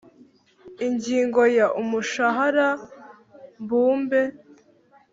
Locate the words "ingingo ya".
0.85-1.67